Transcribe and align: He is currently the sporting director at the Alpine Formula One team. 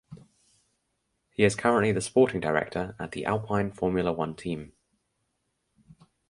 He 1.29 1.43
is 1.43 1.53
currently 1.53 1.91
the 1.91 2.01
sporting 2.01 2.39
director 2.39 2.95
at 2.97 3.11
the 3.11 3.23
Alpine 3.23 3.71
Formula 3.71 4.11
One 4.11 4.33
team. 4.33 4.73